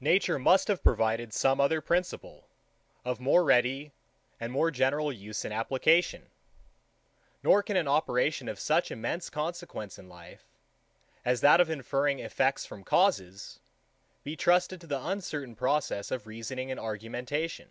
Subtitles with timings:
[0.00, 2.48] Nature must have provided some other principle,
[3.04, 3.92] of more ready,
[4.40, 6.30] and more general use and application;
[7.44, 10.42] nor can an operation of such immense consequence in life,
[11.24, 13.60] as that of inferring effects from causes,
[14.24, 17.68] be trusted to the uncertain process of reasoning and argumentation.